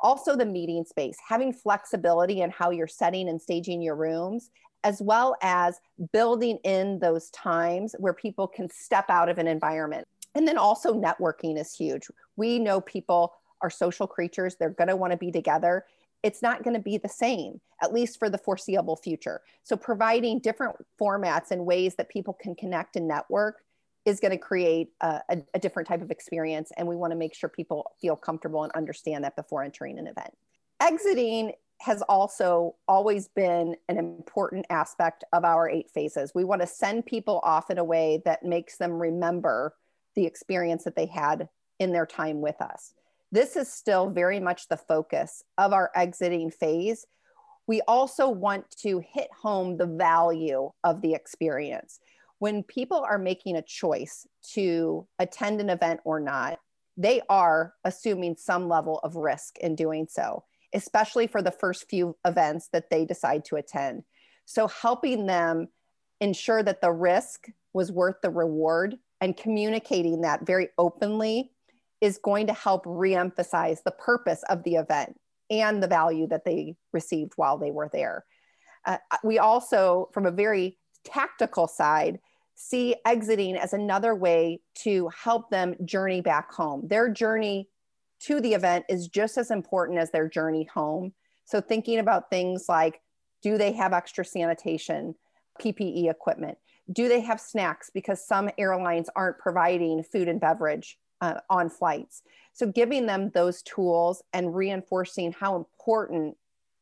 also 0.00 0.36
the 0.36 0.46
meeting 0.46 0.84
space 0.84 1.16
having 1.26 1.52
flexibility 1.52 2.40
in 2.42 2.50
how 2.50 2.70
you're 2.70 2.86
setting 2.86 3.28
and 3.28 3.40
staging 3.40 3.82
your 3.82 3.96
rooms 3.96 4.50
as 4.84 5.02
well 5.02 5.36
as 5.42 5.80
building 6.12 6.58
in 6.64 6.98
those 7.00 7.30
times 7.30 7.94
where 7.98 8.12
people 8.12 8.46
can 8.46 8.70
step 8.70 9.06
out 9.08 9.28
of 9.28 9.38
an 9.38 9.46
environment. 9.46 10.06
And 10.34 10.46
then 10.46 10.58
also 10.58 10.94
networking 10.94 11.58
is 11.58 11.74
huge. 11.74 12.06
We 12.36 12.58
know 12.58 12.80
people 12.80 13.34
are 13.60 13.70
social 13.70 14.06
creatures. 14.06 14.56
They're 14.56 14.70
going 14.70 14.88
to 14.88 14.96
want 14.96 15.12
to 15.12 15.16
be 15.16 15.32
together. 15.32 15.84
It's 16.22 16.42
not 16.42 16.62
going 16.62 16.74
to 16.74 16.82
be 16.82 16.96
the 16.96 17.08
same, 17.08 17.60
at 17.82 17.92
least 17.92 18.18
for 18.18 18.28
the 18.30 18.38
foreseeable 18.38 18.96
future. 18.96 19.40
So, 19.62 19.76
providing 19.76 20.40
different 20.40 20.76
formats 21.00 21.50
and 21.50 21.64
ways 21.64 21.94
that 21.96 22.08
people 22.08 22.34
can 22.34 22.54
connect 22.54 22.96
and 22.96 23.06
network 23.06 23.62
is 24.04 24.20
going 24.20 24.30
to 24.30 24.38
create 24.38 24.88
a, 25.00 25.20
a, 25.28 25.38
a 25.54 25.58
different 25.58 25.88
type 25.88 26.02
of 26.02 26.10
experience. 26.10 26.70
And 26.76 26.86
we 26.86 26.96
want 26.96 27.10
to 27.12 27.16
make 27.16 27.34
sure 27.34 27.48
people 27.48 27.92
feel 28.00 28.16
comfortable 28.16 28.62
and 28.62 28.72
understand 28.72 29.24
that 29.24 29.36
before 29.36 29.62
entering 29.62 29.98
an 29.98 30.06
event. 30.06 30.34
Exiting 30.80 31.52
has 31.80 32.02
also 32.02 32.74
always 32.88 33.28
been 33.28 33.76
an 33.88 33.98
important 33.98 34.66
aspect 34.70 35.24
of 35.32 35.44
our 35.44 35.68
eight 35.68 35.90
phases. 35.90 36.32
We 36.34 36.44
want 36.44 36.60
to 36.60 36.66
send 36.66 37.06
people 37.06 37.40
off 37.44 37.70
in 37.70 37.78
a 37.78 37.84
way 37.84 38.20
that 38.24 38.42
makes 38.42 38.78
them 38.78 38.92
remember 38.92 39.74
the 40.16 40.26
experience 40.26 40.84
that 40.84 40.96
they 40.96 41.06
had 41.06 41.48
in 41.78 41.92
their 41.92 42.06
time 42.06 42.40
with 42.40 42.60
us. 42.60 42.94
This 43.30 43.56
is 43.56 43.72
still 43.72 44.10
very 44.10 44.40
much 44.40 44.68
the 44.68 44.76
focus 44.76 45.44
of 45.58 45.72
our 45.72 45.90
exiting 45.94 46.50
phase. 46.50 47.06
We 47.66 47.82
also 47.82 48.28
want 48.28 48.68
to 48.82 49.00
hit 49.12 49.28
home 49.40 49.76
the 49.76 49.86
value 49.86 50.70
of 50.82 51.02
the 51.02 51.14
experience. 51.14 52.00
When 52.38 52.62
people 52.62 53.04
are 53.08 53.18
making 53.18 53.56
a 53.56 53.62
choice 53.62 54.26
to 54.54 55.06
attend 55.18 55.60
an 55.60 55.70
event 55.70 56.00
or 56.04 56.20
not, 56.20 56.58
they 56.96 57.20
are 57.28 57.74
assuming 57.84 58.36
some 58.36 58.68
level 58.68 59.00
of 59.02 59.16
risk 59.16 59.58
in 59.58 59.74
doing 59.74 60.06
so, 60.08 60.44
especially 60.74 61.26
for 61.26 61.42
the 61.42 61.50
first 61.50 61.88
few 61.88 62.16
events 62.24 62.68
that 62.72 62.90
they 62.90 63.04
decide 63.04 63.44
to 63.46 63.56
attend. 63.56 64.02
So, 64.44 64.66
helping 64.66 65.26
them 65.26 65.68
ensure 66.20 66.62
that 66.62 66.80
the 66.80 66.92
risk 66.92 67.48
was 67.72 67.92
worth 67.92 68.16
the 68.22 68.30
reward 68.30 68.96
and 69.20 69.36
communicating 69.36 70.22
that 70.22 70.46
very 70.46 70.68
openly 70.78 71.52
is 72.00 72.18
going 72.18 72.46
to 72.46 72.52
help 72.52 72.84
reemphasize 72.84 73.82
the 73.82 73.90
purpose 73.92 74.42
of 74.48 74.62
the 74.62 74.76
event 74.76 75.16
and 75.50 75.82
the 75.82 75.88
value 75.88 76.26
that 76.28 76.44
they 76.44 76.76
received 76.92 77.32
while 77.36 77.58
they 77.58 77.70
were 77.70 77.90
there. 77.92 78.24
Uh, 78.84 78.98
we 79.24 79.38
also, 79.38 80.08
from 80.12 80.26
a 80.26 80.30
very 80.30 80.78
tactical 81.04 81.66
side, 81.66 82.18
see 82.60 82.96
exiting 83.06 83.56
as 83.56 83.72
another 83.72 84.14
way 84.14 84.60
to 84.74 85.08
help 85.16 85.48
them 85.48 85.76
journey 85.84 86.20
back 86.20 86.52
home. 86.52 86.82
Their 86.88 87.08
journey 87.08 87.68
to 88.22 88.40
the 88.40 88.54
event 88.54 88.84
is 88.88 89.06
just 89.06 89.38
as 89.38 89.52
important 89.52 89.98
as 89.98 90.10
their 90.10 90.28
journey 90.28 90.68
home. 90.74 91.12
So, 91.44 91.60
thinking 91.60 92.00
about 92.00 92.30
things 92.30 92.64
like 92.68 93.00
do 93.42 93.56
they 93.56 93.72
have 93.72 93.92
extra 93.92 94.24
sanitation, 94.24 95.14
PPE 95.62 96.10
equipment? 96.10 96.58
Do 96.90 97.08
they 97.08 97.20
have 97.20 97.40
snacks? 97.40 97.90
Because 97.94 98.26
some 98.26 98.50
airlines 98.58 99.08
aren't 99.14 99.38
providing 99.38 100.02
food 100.02 100.26
and 100.26 100.40
beverage 100.40 100.98
uh, 101.20 101.40
on 101.48 101.70
flights. 101.70 102.22
So 102.52 102.66
giving 102.66 103.06
them 103.06 103.30
those 103.34 103.62
tools 103.62 104.22
and 104.32 104.54
reinforcing 104.54 105.32
how 105.32 105.54
important 105.54 106.36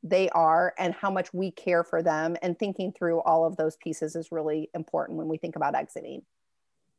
they 0.09 0.29
are 0.31 0.75
and 0.79 0.95
how 0.95 1.11
much 1.11 1.33
we 1.33 1.51
care 1.51 1.85
for 1.85 2.03
them 2.03 2.37
and 2.43 2.59
thinking 2.59 2.93
through 2.93 3.21
all 3.21 3.45
of 3.45 3.57
those 3.57 3.77
pieces 3.77 4.17
is 4.17 4.33
really 4.33 4.71
important 4.75 5.19
when 5.19 5.29
we 5.29 5.39
think 5.39 5.57
about 5.57 5.75
exiting. 5.75 6.23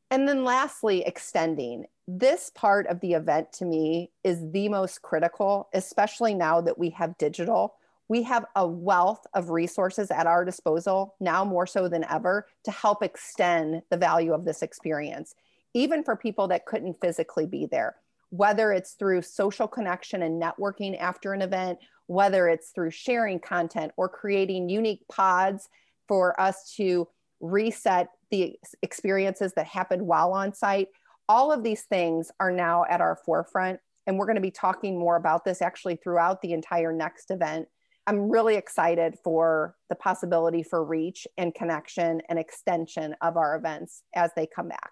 And 0.10 0.28
then 0.28 0.44
lastly, 0.44 1.04
extending. 1.06 1.86
This 2.08 2.50
part 2.56 2.88
of 2.88 3.02
the 3.02 3.14
event 3.14 3.52
to 3.54 3.66
me 3.66 4.12
is 4.24 4.52
the 4.52 4.70
most 4.70 5.02
critical, 5.02 5.68
especially 5.74 6.34
now 6.34 6.62
that 6.62 6.78
we 6.78 6.92
have 6.92 7.18
digital. 7.18 7.76
We 8.08 8.24
have 8.24 8.46
a 8.56 8.66
wealth 8.66 9.28
of 9.34 9.50
resources 9.50 10.10
at 10.10 10.28
our 10.28 10.46
disposal, 10.46 11.16
now 11.20 11.44
more 11.44 11.68
so 11.68 11.90
than 11.90 12.06
ever, 12.06 12.48
to 12.64 12.72
help 12.72 13.04
extend 13.04 13.82
the 13.90 13.98
value 13.98 14.34
of 14.34 14.46
this 14.46 14.62
experience 14.62 15.36
even 15.78 16.04
for 16.04 16.16
people 16.16 16.48
that 16.48 16.66
couldn't 16.66 17.00
physically 17.00 17.46
be 17.46 17.68
there, 17.68 17.96
whether 18.30 18.72
it's 18.72 18.94
through 18.94 19.22
social 19.22 19.68
connection 19.68 20.24
and 20.24 20.42
networking 20.42 21.00
after 21.00 21.34
an 21.34 21.42
event, 21.42 21.78
whether 22.08 22.48
it's 22.48 22.72
through 22.72 22.92
sharing 22.92 23.40
content 23.40 23.92
or 23.98 24.10
creating 24.10 24.70
unique 24.70 25.08
pods 25.12 25.70
for 26.08 26.40
us 26.40 26.74
to 26.76 27.08
reset 27.40 28.10
the 28.32 28.58
experiences 28.82 29.54
that 29.56 29.68
happened 29.68 30.02
while 30.02 30.34
on 30.34 30.54
site. 30.54 30.88
All 31.30 31.52
of 31.52 31.64
these 31.64 31.84
things 31.84 32.32
are 32.40 32.52
now 32.52 32.86
at 32.90 33.02
our 33.02 33.18
forefront. 33.26 33.80
And 34.06 34.18
we're 34.18 34.26
going 34.26 34.36
to 34.36 34.42
be 34.42 34.52
talking 34.52 34.98
more 34.98 35.18
about 35.18 35.44
this 35.44 35.62
actually 35.62 35.98
throughout 35.98 36.42
the 36.42 36.54
entire 36.54 36.94
next 36.94 37.30
event. 37.30 37.68
I'm 38.08 38.30
really 38.30 38.56
excited 38.56 39.18
for 39.22 39.76
the 39.90 39.96
possibility 39.96 40.64
for 40.64 40.86
reach 40.86 41.28
and 41.38 41.54
connection 41.54 42.22
and 42.30 42.40
extension 42.40 43.16
of 43.22 43.36
our 43.36 43.58
events 43.58 44.04
as 44.16 44.32
they 44.34 44.48
come 44.48 44.70
back. 44.70 44.92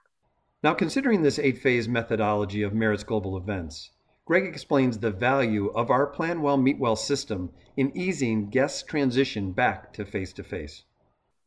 Now, 0.64 0.74
considering 0.74 1.22
this 1.22 1.40
eight 1.40 1.60
phase 1.60 1.88
methodology 1.88 2.64
of 2.64 2.74
Maritz 2.74 3.04
Global 3.04 3.38
Events, 3.38 3.92
Greg 4.26 4.46
explains 4.46 4.98
the 4.98 5.12
value 5.12 5.68
of 5.76 5.92
our 5.92 6.08
Plan 6.08 6.42
Well, 6.42 6.58
Meet 6.58 6.80
Well 6.80 6.96
system 6.96 7.52
in 7.78 7.96
easing 7.96 8.50
guests' 8.50 8.82
transition 8.82 9.52
back 9.52 9.94
to 9.94 10.04
face 10.04 10.34
to 10.34 10.44
face. 10.44 10.84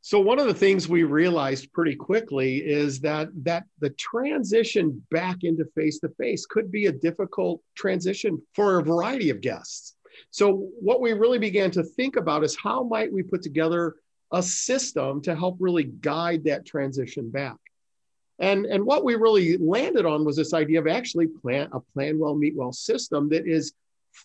So 0.00 0.20
one 0.20 0.38
of 0.38 0.46
the 0.46 0.54
things 0.54 0.88
we 0.88 1.02
realized 1.02 1.72
pretty 1.72 1.96
quickly 1.96 2.58
is 2.58 3.00
that 3.00 3.30
that 3.42 3.64
the 3.80 3.90
transition 3.90 5.04
back 5.10 5.38
into 5.42 5.64
face 5.74 5.98
to 6.00 6.08
face 6.10 6.46
could 6.46 6.70
be 6.70 6.86
a 6.86 6.92
difficult 6.92 7.60
transition 7.74 8.40
for 8.54 8.78
a 8.78 8.84
variety 8.84 9.30
of 9.30 9.40
guests. 9.40 9.96
So 10.30 10.68
what 10.80 11.00
we 11.00 11.12
really 11.14 11.40
began 11.40 11.72
to 11.72 11.82
think 11.82 12.14
about 12.14 12.44
is 12.44 12.56
how 12.56 12.84
might 12.84 13.12
we 13.12 13.24
put 13.24 13.42
together 13.42 13.96
a 14.32 14.42
system 14.42 15.20
to 15.22 15.34
help 15.34 15.56
really 15.58 15.84
guide 15.84 16.44
that 16.44 16.64
transition 16.64 17.28
back. 17.28 17.56
And, 18.38 18.66
and 18.66 18.84
what 18.84 19.04
we 19.04 19.16
really 19.16 19.56
landed 19.56 20.06
on 20.06 20.24
was 20.24 20.36
this 20.36 20.54
idea 20.54 20.78
of 20.78 20.86
actually 20.86 21.26
plan 21.26 21.68
a 21.72 21.80
plan 21.80 22.18
well, 22.18 22.36
meet 22.36 22.56
well 22.56 22.72
system 22.72 23.28
that 23.30 23.46
is 23.46 23.72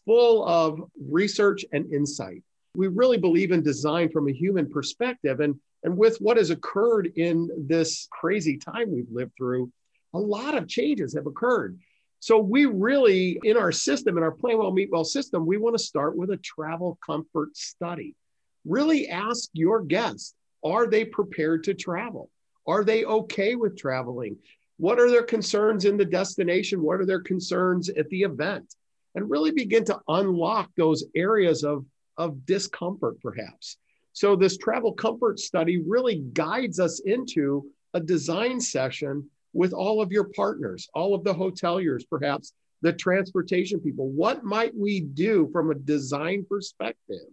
full 0.05 0.46
of 0.48 0.82
research 1.10 1.65
and 1.74 1.91
insight. 1.91 2.43
We 2.75 2.88
really 2.88 3.17
believe 3.17 3.51
in 3.51 3.63
design 3.63 4.10
from 4.10 4.27
a 4.27 4.34
human 4.34 4.70
perspective. 4.70 5.39
And, 5.39 5.60
and 5.84 5.98
with 5.98 6.17
what 6.17 6.38
has 6.38 6.50
occurred 6.50 7.12
in 7.15 7.50
this 7.58 8.08
crazy 8.12 8.58
time 8.58 8.91
we've 8.91 9.12
lived 9.12 9.34
through, 9.38 9.72
a 10.13 10.20
lot 10.20 10.55
of 10.55 10.67
changes 10.67 11.13
have 11.15 11.25
occurred. 11.25 11.79
So 12.20 12.38
we 12.38 12.65
really, 12.65 13.39
in 13.43 13.58
our 13.58 13.72
system, 13.72 14.17
in 14.17 14.24
our 14.24 14.32
Plan 14.32 14.58
Well, 14.58 14.72
Meet 14.72 14.91
Well 14.91 15.03
system, 15.03 15.46
we 15.46 15.58
want 15.58 15.77
to 15.77 15.84
start 15.84 16.15
with 16.15 16.32
a 16.32 16.38
travel 16.38 16.98
comfort 17.05 17.58
study. 17.58 18.15
Really 18.63 19.10
ask 19.10 19.50
your 19.53 19.82
guests, 19.82 20.34
are 20.63 20.88
they 20.88 21.03
prepared 21.03 21.65
to 21.65 21.74
travel? 21.74 22.29
Are 22.65 22.84
they 22.84 23.05
okay 23.05 23.55
with 23.55 23.77
traveling? 23.77 24.38
What 24.77 25.00
are 25.00 25.10
their 25.10 25.24
concerns 25.24 25.86
in 25.86 25.98
the 25.98 26.05
destination? 26.05 26.82
What 26.82 27.00
are 27.00 27.05
their 27.05 27.22
concerns 27.22 27.89
at 27.89 28.10
the 28.10 28.22
event? 28.22 28.75
And 29.15 29.29
really 29.29 29.51
begin 29.51 29.86
to 29.86 30.00
unlock 30.08 30.72
those 30.75 31.05
areas 31.15 31.63
of, 31.63 31.86
of 32.17 32.46
discomfort, 32.46 33.22
perhaps. 33.22 33.77
So, 34.13 34.36
this 34.36 34.58
travel 34.58 34.93
comfort 34.93 35.39
study 35.39 35.79
really 35.79 36.24
guides 36.34 36.79
us 36.79 37.00
into 37.05 37.70
a 37.93 38.00
design 38.00 38.60
session 38.60 39.29
with 39.53 39.74
all 39.74 40.01
of 40.01 40.12
your 40.12 40.25
partners, 40.25 40.88
all 40.93 41.13
of 41.13 41.24
the 41.24 41.34
hoteliers, 41.34 42.03
perhaps 42.10 42.53
the 42.82 42.93
transportation 42.93 43.79
people. 43.79 44.10
What 44.10 44.43
might 44.43 44.75
we 44.75 45.00
do 45.00 45.50
from 45.51 45.72
a 45.72 45.75
design 45.75 46.46
perspective 46.48 47.29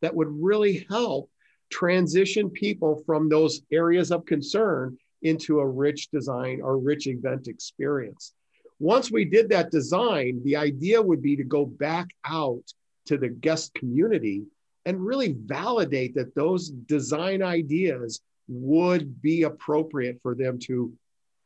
that 0.00 0.14
would 0.14 0.28
really 0.30 0.86
help 0.88 1.30
transition 1.70 2.50
people 2.50 3.02
from 3.06 3.28
those 3.28 3.62
areas 3.72 4.10
of 4.10 4.24
concern 4.26 4.96
into 5.22 5.60
a 5.60 5.66
rich 5.66 6.08
design 6.10 6.60
or 6.62 6.78
rich 6.78 7.06
event 7.06 7.48
experience. 7.48 8.32
Once 8.78 9.10
we 9.10 9.24
did 9.24 9.48
that 9.48 9.70
design, 9.70 10.40
the 10.44 10.56
idea 10.56 11.00
would 11.00 11.22
be 11.22 11.36
to 11.36 11.44
go 11.44 11.64
back 11.64 12.06
out 12.24 12.62
to 13.06 13.16
the 13.16 13.28
guest 13.28 13.72
community 13.74 14.44
and 14.84 15.04
really 15.04 15.32
validate 15.32 16.14
that 16.14 16.34
those 16.34 16.70
design 16.70 17.42
ideas 17.42 18.20
would 18.48 19.20
be 19.22 19.42
appropriate 19.42 20.20
for 20.22 20.34
them 20.34 20.58
to 20.58 20.92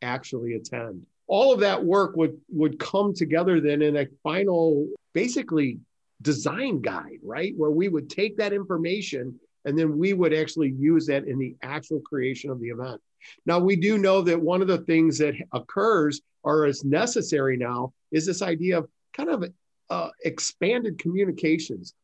actually 0.03 0.55
attend. 0.55 1.07
All 1.27 1.53
of 1.53 1.61
that 1.61 1.83
work 1.83 2.17
would, 2.17 2.39
would 2.51 2.79
come 2.79 3.15
together 3.15 3.61
then 3.61 3.83
in 3.83 3.97
a 3.97 4.07
final, 4.23 4.89
basically, 5.15 5.79
design 6.21 6.83
guide, 6.83 7.21
right? 7.23 7.55
Where 7.57 7.71
we 7.71 7.89
would 7.89 8.11
take 8.11 8.37
that 8.39 8.53
information 8.53 9.39
and 9.65 9.79
then 9.79 9.99
we 9.99 10.13
would 10.13 10.33
actually 10.33 10.71
use 10.71 11.07
that 11.07 11.27
in 11.27 11.39
the 11.39 11.55
actual 11.63 12.01
creation 12.01 12.51
of 12.51 12.61
the 12.61 12.69
event. 12.69 13.01
Now, 13.45 13.59
we 13.59 13.77
do 13.77 13.99
know 13.99 14.23
that 14.23 14.41
one 14.41 14.63
of 14.63 14.69
the 14.69 14.79
things 14.79 15.19
that 15.19 15.35
occurs 15.53 16.21
or 16.43 16.67
is 16.67 16.85
necessary 16.85 17.57
now 17.57 17.93
is 18.11 18.25
this 18.25 18.43
idea 18.43 18.79
of 18.79 18.89
kind 19.15 19.29
of 19.29 19.45
uh, 19.91 20.09
expanded 20.25 20.99
communications. 20.99 21.95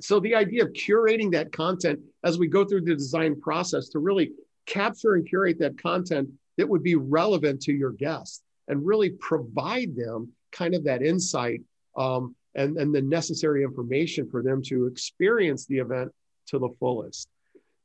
So, 0.00 0.20
the 0.20 0.34
idea 0.34 0.64
of 0.64 0.72
curating 0.72 1.32
that 1.32 1.52
content 1.52 2.00
as 2.24 2.38
we 2.38 2.46
go 2.46 2.64
through 2.64 2.82
the 2.82 2.94
design 2.94 3.40
process 3.40 3.88
to 3.90 3.98
really 3.98 4.32
capture 4.66 5.14
and 5.14 5.26
curate 5.26 5.58
that 5.60 5.80
content 5.80 6.28
that 6.58 6.68
would 6.68 6.82
be 6.82 6.94
relevant 6.94 7.62
to 7.62 7.72
your 7.72 7.92
guests 7.92 8.42
and 8.68 8.84
really 8.84 9.10
provide 9.10 9.96
them 9.96 10.30
kind 10.52 10.74
of 10.74 10.84
that 10.84 11.02
insight 11.02 11.62
um, 11.96 12.36
and, 12.54 12.76
and 12.76 12.94
the 12.94 13.00
necessary 13.00 13.64
information 13.64 14.28
for 14.28 14.42
them 14.42 14.62
to 14.62 14.86
experience 14.86 15.66
the 15.66 15.78
event 15.78 16.12
to 16.48 16.58
the 16.58 16.70
fullest. 16.80 17.28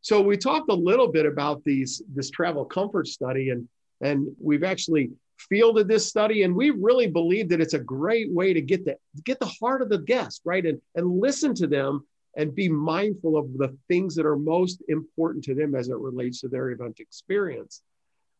So 0.01 0.22
we 0.22 0.38
talked 0.38 0.70
a 0.70 0.75
little 0.75 1.12
bit 1.12 1.25
about 1.25 1.63
these 1.63 2.01
this 2.13 2.29
travel 2.29 2.65
comfort 2.65 3.08
study, 3.08 3.50
and 3.50 3.67
and 4.01 4.27
we've 4.39 4.63
actually 4.63 5.12
fielded 5.38 5.88
this 5.88 6.08
study, 6.08 6.43
and 6.43 6.55
we 6.55 6.70
really 6.72 7.08
believe 7.08 7.50
that 7.50 7.62
it's 7.62 7.74
a 7.74 7.79
great 7.79 8.32
way 8.32 8.53
to 8.53 8.62
get 8.62 8.86
the 8.86 8.98
get 9.24 9.39
the 9.39 9.53
heart 9.60 9.82
of 9.82 9.89
the 9.89 10.00
guest 10.00 10.41
right 10.46 10.65
and 10.65 10.82
and 10.96 11.20
listen 11.20 11.53
to 11.55 11.67
them 11.67 12.05
and 12.36 12.55
be 12.55 12.67
mindful 12.67 13.38
of 13.38 13.53
the 13.58 13.75
things 13.88 14.15
that 14.15 14.25
are 14.25 14.36
most 14.36 14.82
important 14.89 15.43
to 15.46 15.53
them 15.53 15.75
as 15.75 15.89
it 15.89 15.98
relates 15.98 16.41
to 16.41 16.48
their 16.48 16.72
event 16.72 17.00
experience. 17.00 17.82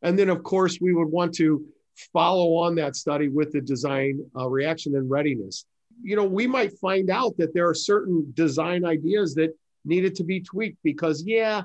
And 0.01 0.18
then, 0.18 0.30
of 0.30 0.44
course, 0.44 0.80
we 0.82 0.94
would 0.94 1.10
want 1.10 1.34
to 1.36 1.63
follow 2.12 2.56
on 2.56 2.75
that 2.75 2.96
study 2.96 3.27
with 3.27 3.51
the 3.51 3.62
design 3.62 4.20
uh, 4.36 4.50
reaction 4.50 4.96
and 4.96 5.10
readiness. 5.10 5.65
You 6.01 6.15
know, 6.15 6.25
we 6.25 6.48
might 6.48 6.77
find 6.80 7.10
out 7.10 7.38
that 7.38 7.53
there 7.53 7.70
are 7.70 7.75
certain 7.75 8.32
design 8.34 8.84
ideas 8.84 9.36
that 9.36 9.56
needed 9.86 10.16
to 10.16 10.24
be 10.24 10.42
tweaked 10.42 10.78
because, 10.84 11.24
yeah, 11.24 11.63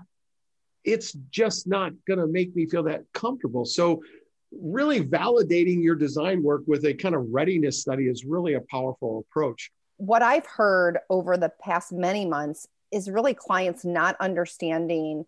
it's 0.85 1.13
just 1.31 1.67
not 1.67 1.93
going 2.07 2.19
to 2.19 2.27
make 2.27 2.55
me 2.55 2.67
feel 2.67 2.85
that 2.85 3.05
comfortable. 3.13 3.65
So, 3.65 4.03
really 4.51 5.03
validating 5.03 5.83
your 5.83 5.95
design 5.95 6.43
work 6.43 6.63
with 6.67 6.85
a 6.87 6.95
kind 6.95 7.15
of 7.15 7.27
readiness 7.31 7.81
study 7.81 8.05
is 8.09 8.25
really 8.25 8.55
a 8.55 8.63
powerful 8.71 9.19
approach. 9.29 9.71
What 9.99 10.23
I've 10.23 10.47
heard 10.47 10.99
over 11.11 11.37
the 11.37 11.51
past 11.63 11.93
many 11.93 12.25
months 12.25 12.67
is 12.91 13.11
really 13.11 13.35
clients 13.35 13.85
not 13.85 14.17
understanding 14.21 15.27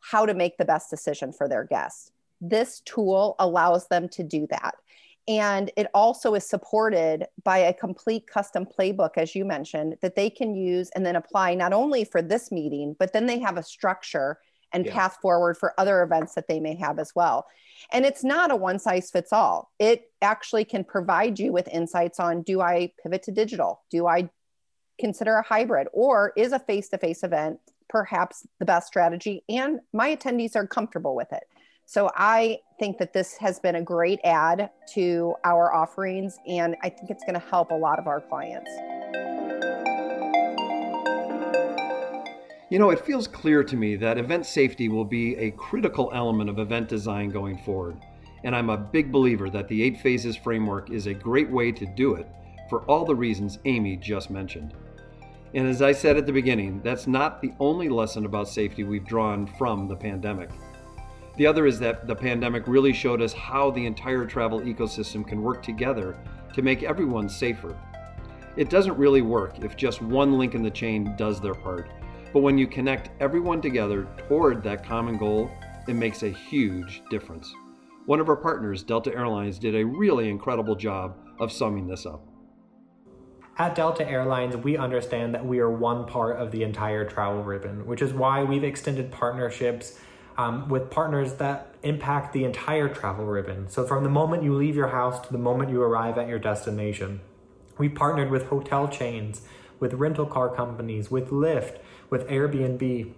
how 0.00 0.26
to 0.26 0.34
make 0.34 0.58
the 0.58 0.64
best 0.64 0.90
decision 0.90 1.32
for 1.32 1.48
their 1.48 1.64
guests. 1.64 2.10
This 2.40 2.80
tool 2.80 3.36
allows 3.38 3.88
them 3.88 4.08
to 4.10 4.22
do 4.22 4.46
that. 4.50 4.74
And 5.26 5.70
it 5.76 5.86
also 5.94 6.34
is 6.34 6.46
supported 6.46 7.26
by 7.44 7.58
a 7.58 7.72
complete 7.72 8.26
custom 8.26 8.66
playbook, 8.66 9.12
as 9.16 9.34
you 9.34 9.44
mentioned, 9.44 9.96
that 10.02 10.16
they 10.16 10.28
can 10.28 10.54
use 10.54 10.90
and 10.94 11.04
then 11.04 11.16
apply 11.16 11.54
not 11.54 11.72
only 11.72 12.04
for 12.04 12.20
this 12.20 12.52
meeting, 12.52 12.94
but 12.98 13.12
then 13.12 13.26
they 13.26 13.38
have 13.38 13.56
a 13.56 13.62
structure 13.62 14.38
and 14.72 14.84
yeah. 14.84 14.92
path 14.92 15.18
forward 15.22 15.56
for 15.56 15.72
other 15.78 16.02
events 16.02 16.34
that 16.34 16.48
they 16.48 16.60
may 16.60 16.74
have 16.74 16.98
as 16.98 17.12
well. 17.14 17.46
And 17.92 18.04
it's 18.04 18.24
not 18.24 18.50
a 18.50 18.56
one 18.56 18.78
size 18.78 19.10
fits 19.10 19.32
all. 19.32 19.70
It 19.78 20.10
actually 20.20 20.64
can 20.64 20.84
provide 20.84 21.38
you 21.38 21.52
with 21.52 21.68
insights 21.68 22.20
on 22.20 22.42
do 22.42 22.60
I 22.60 22.92
pivot 23.02 23.22
to 23.24 23.32
digital? 23.32 23.82
Do 23.90 24.06
I 24.06 24.28
consider 24.98 25.36
a 25.36 25.42
hybrid? 25.42 25.88
Or 25.92 26.32
is 26.36 26.52
a 26.52 26.58
face 26.58 26.88
to 26.90 26.98
face 26.98 27.22
event 27.22 27.60
perhaps 27.88 28.46
the 28.58 28.64
best 28.64 28.88
strategy? 28.88 29.44
And 29.48 29.80
my 29.92 30.14
attendees 30.14 30.56
are 30.56 30.66
comfortable 30.66 31.14
with 31.14 31.32
it. 31.32 31.44
So 31.86 32.10
I 32.16 32.60
think 32.78 32.98
that 32.98 33.12
this 33.12 33.36
has 33.38 33.60
been 33.60 33.76
a 33.76 33.82
great 33.82 34.18
add 34.24 34.70
to 34.94 35.34
our 35.44 35.74
offerings, 35.74 36.38
and 36.46 36.76
I 36.82 36.88
think 36.88 37.10
it's 37.10 37.24
going 37.24 37.38
to 37.38 37.46
help 37.46 37.70
a 37.70 37.74
lot 37.74 37.98
of 37.98 38.06
our 38.06 38.20
clients. 38.20 38.70
You 42.70 42.78
know, 42.78 42.90
it 42.90 43.04
feels 43.04 43.28
clear 43.28 43.62
to 43.62 43.76
me 43.76 43.96
that 43.96 44.18
event 44.18 44.46
safety 44.46 44.88
will 44.88 45.04
be 45.04 45.36
a 45.36 45.50
critical 45.52 46.10
element 46.14 46.48
of 46.48 46.58
event 46.58 46.88
design 46.88 47.28
going 47.28 47.58
forward. 47.58 47.96
And 48.42 48.56
I'm 48.56 48.70
a 48.70 48.76
big 48.76 49.12
believer 49.12 49.48
that 49.50 49.68
the 49.68 49.82
eight 49.82 50.00
phases 50.00 50.36
framework 50.36 50.90
is 50.90 51.06
a 51.06 51.14
great 51.14 51.50
way 51.50 51.70
to 51.72 51.86
do 51.94 52.14
it 52.14 52.26
for 52.68 52.82
all 52.82 53.04
the 53.04 53.14
reasons 53.14 53.58
Amy 53.66 53.96
just 53.96 54.30
mentioned. 54.30 54.74
And 55.54 55.68
as 55.68 55.82
I 55.82 55.92
said 55.92 56.16
at 56.16 56.26
the 56.26 56.32
beginning, 56.32 56.80
that's 56.82 57.06
not 57.06 57.40
the 57.40 57.52
only 57.60 57.88
lesson 57.88 58.24
about 58.24 58.48
safety 58.48 58.82
we've 58.82 59.06
drawn 59.06 59.46
from 59.58 59.86
the 59.86 59.94
pandemic. 59.94 60.50
The 61.36 61.46
other 61.46 61.66
is 61.66 61.80
that 61.80 62.06
the 62.06 62.14
pandemic 62.14 62.68
really 62.68 62.92
showed 62.92 63.20
us 63.20 63.32
how 63.32 63.70
the 63.70 63.86
entire 63.86 64.24
travel 64.24 64.60
ecosystem 64.60 65.26
can 65.26 65.42
work 65.42 65.62
together 65.62 66.16
to 66.52 66.62
make 66.62 66.84
everyone 66.84 67.28
safer. 67.28 67.76
It 68.56 68.70
doesn't 68.70 68.96
really 68.96 69.22
work 69.22 69.58
if 69.64 69.76
just 69.76 70.00
one 70.00 70.38
link 70.38 70.54
in 70.54 70.62
the 70.62 70.70
chain 70.70 71.14
does 71.16 71.40
their 71.40 71.54
part, 71.54 71.90
but 72.32 72.40
when 72.40 72.56
you 72.56 72.68
connect 72.68 73.10
everyone 73.20 73.60
together 73.60 74.06
toward 74.28 74.62
that 74.62 74.84
common 74.84 75.18
goal, 75.18 75.50
it 75.88 75.94
makes 75.94 76.22
a 76.22 76.30
huge 76.30 77.02
difference. 77.10 77.52
One 78.06 78.20
of 78.20 78.28
our 78.28 78.36
partners, 78.36 78.84
Delta 78.84 79.12
Airlines, 79.12 79.58
did 79.58 79.74
a 79.74 79.84
really 79.84 80.28
incredible 80.28 80.76
job 80.76 81.16
of 81.40 81.50
summing 81.50 81.88
this 81.88 82.06
up. 82.06 82.24
At 83.56 83.74
Delta 83.74 84.08
Airlines, 84.08 84.56
we 84.56 84.76
understand 84.76 85.34
that 85.34 85.44
we 85.44 85.58
are 85.58 85.70
one 85.70 86.06
part 86.06 86.40
of 86.40 86.52
the 86.52 86.62
entire 86.62 87.04
travel 87.04 87.42
ribbon, 87.42 87.86
which 87.86 88.02
is 88.02 88.12
why 88.12 88.42
we've 88.44 88.64
extended 88.64 89.10
partnerships 89.10 89.98
um, 90.36 90.68
with 90.68 90.90
partners 90.90 91.34
that 91.34 91.74
impact 91.82 92.32
the 92.32 92.44
entire 92.44 92.88
travel 92.88 93.26
ribbon. 93.26 93.68
So 93.68 93.86
from 93.86 94.02
the 94.04 94.10
moment 94.10 94.42
you 94.42 94.54
leave 94.54 94.74
your 94.74 94.88
house 94.88 95.24
to 95.26 95.32
the 95.32 95.38
moment 95.38 95.70
you 95.70 95.82
arrive 95.82 96.18
at 96.18 96.28
your 96.28 96.38
destination. 96.38 97.20
We 97.78 97.88
partnered 97.88 98.30
with 98.30 98.46
hotel 98.46 98.88
chains, 98.88 99.42
with 99.80 99.94
rental 99.94 100.26
car 100.26 100.54
companies, 100.54 101.10
with 101.10 101.30
Lyft, 101.30 101.78
with 102.10 102.26
Airbnb. 102.28 103.12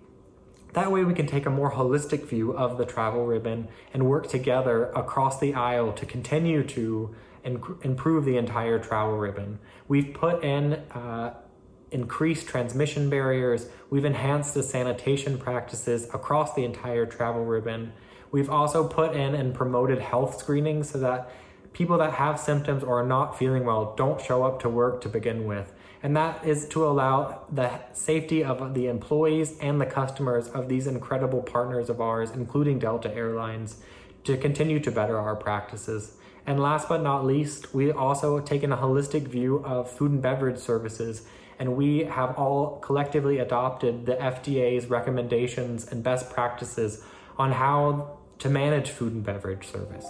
That 0.73 0.93
way 0.93 1.05
we 1.05 1.15
can 1.15 1.27
take 1.27 1.47
a 1.47 1.51
more 1.51 1.73
holistic 1.73 2.27
view 2.27 2.53
of 2.53 2.77
the 2.77 2.85
travel 2.85 3.25
ribbon 3.25 3.69
and 3.95 4.07
work 4.07 4.29
together 4.29 4.91
across 4.91 5.39
the 5.39 5.55
aisle 5.55 5.93
to 5.93 6.05
continue 6.05 6.63
to 6.65 7.15
improve 7.45 8.25
the 8.25 8.37
entire 8.37 8.79
travel 8.79 9.17
ribbon. 9.17 9.59
We've 9.89 10.13
put 10.13 10.43
in 10.43 10.75
uh, 10.93 11.35
increased 11.91 12.49
transmission 12.49 13.09
barriers. 13.09 13.69
We've 13.91 14.05
enhanced 14.05 14.55
the 14.55 14.63
sanitation 14.63 15.39
practices 15.39 16.05
across 16.13 16.55
the 16.55 16.65
entire 16.65 17.07
travel 17.07 17.45
ribbon. 17.45 17.93
We've 18.33 18.51
also 18.51 18.87
put 18.87 19.15
in 19.15 19.35
and 19.35 19.55
promoted 19.55 20.01
health 20.01 20.39
screenings 20.39 20.91
so 20.91 20.99
that 20.99 21.31
people 21.73 21.99
that 21.99 22.15
have 22.15 22.41
symptoms 22.41 22.83
or 22.83 23.01
are 23.01 23.07
not 23.07 23.39
feeling 23.39 23.65
well 23.65 23.95
don't 23.97 24.21
show 24.21 24.43
up 24.43 24.61
to 24.61 24.69
work 24.69 25.01
to 25.03 25.09
begin 25.09 25.47
with. 25.47 25.73
and 26.03 26.17
that 26.17 26.45
is 26.47 26.69
to 26.69 26.87
allow 26.87 27.43
the 27.51 27.81
safety 27.93 28.45
of 28.45 28.75
the 28.75 28.87
employees 28.87 29.59
and 29.61 29.81
the 29.81 29.87
customers 29.87 30.47
of 30.49 30.69
these 30.69 30.87
incredible 30.87 31.43
partners 31.43 31.91
of 31.91 32.01
ours, 32.01 32.31
including 32.31 32.79
Delta 32.79 33.13
Airlines, 33.13 33.79
to 34.23 34.37
continue 34.37 34.79
to 34.81 34.91
better 34.91 35.19
our 35.19 35.35
practices. 35.35 36.17
And 36.47 36.61
last 36.61 36.89
but 36.89 37.03
not 37.03 37.25
least, 37.25 37.75
we 37.75 37.91
also 37.91 38.39
taken 38.39 38.71
a 38.73 38.77
holistic 38.77 39.23
view 39.23 39.65
of 39.65 39.91
food 39.91 40.13
and 40.13 40.23
beverage 40.23 40.59
services, 40.59 41.27
and 41.59 41.77
we 41.77 42.05
have 42.05 42.37
all 42.37 42.79
collectively 42.81 43.39
adopted 43.39 44.07
the 44.07 44.15
FDA's 44.17 44.87
recommendations 44.87 45.91
and 45.91 46.03
best 46.03 46.31
practices 46.31 47.05
on 47.39 47.53
how 47.53 48.19
to 48.39 48.49
manage 48.49 48.91
food 48.91 49.13
and 49.13 49.25
beverage 49.25 49.67
service. 49.67 50.07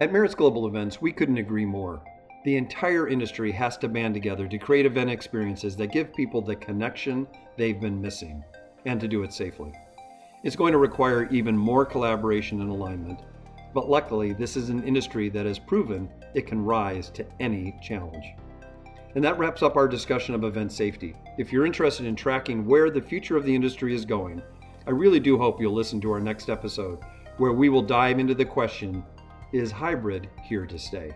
At 0.00 0.12
Maritz 0.12 0.34
Global 0.34 0.66
Events, 0.66 1.00
we 1.00 1.12
couldn't 1.12 1.38
agree 1.38 1.64
more. 1.64 2.02
The 2.44 2.56
entire 2.56 3.06
industry 3.06 3.52
has 3.52 3.76
to 3.78 3.88
band 3.88 4.14
together 4.14 4.48
to 4.48 4.58
create 4.58 4.84
event 4.84 5.10
experiences 5.10 5.76
that 5.76 5.92
give 5.92 6.12
people 6.12 6.42
the 6.42 6.56
connection 6.56 7.26
they've 7.56 7.80
been 7.80 8.00
missing, 8.00 8.42
and 8.84 9.00
to 9.00 9.06
do 9.06 9.22
it 9.22 9.32
safely. 9.32 9.72
It's 10.42 10.56
going 10.56 10.72
to 10.72 10.78
require 10.78 11.28
even 11.30 11.56
more 11.56 11.84
collaboration 11.84 12.60
and 12.60 12.70
alignment, 12.70 13.20
but 13.74 13.88
luckily, 13.88 14.32
this 14.32 14.56
is 14.56 14.68
an 14.68 14.84
industry 14.84 15.28
that 15.30 15.46
has 15.46 15.58
proven 15.58 16.08
it 16.34 16.46
can 16.46 16.64
rise 16.64 17.08
to 17.10 17.26
any 17.40 17.78
challenge. 17.82 18.34
And 19.14 19.24
that 19.24 19.38
wraps 19.38 19.62
up 19.62 19.76
our 19.76 19.88
discussion 19.88 20.34
of 20.34 20.44
event 20.44 20.72
safety. 20.72 21.14
If 21.38 21.52
you're 21.52 21.66
interested 21.66 22.06
in 22.06 22.16
tracking 22.16 22.66
where 22.66 22.90
the 22.90 23.00
future 23.00 23.36
of 23.36 23.44
the 23.44 23.54
industry 23.54 23.94
is 23.94 24.04
going, 24.04 24.42
I 24.86 24.90
really 24.90 25.20
do 25.20 25.38
hope 25.38 25.60
you'll 25.60 25.74
listen 25.74 26.00
to 26.00 26.12
our 26.12 26.20
next 26.20 26.48
episode, 26.48 26.98
where 27.36 27.52
we 27.52 27.68
will 27.68 27.82
dive 27.82 28.18
into 28.18 28.34
the 28.34 28.44
question 28.44 29.04
Is 29.52 29.70
hybrid 29.70 30.28
here 30.42 30.66
to 30.66 30.78
stay? 30.78 31.12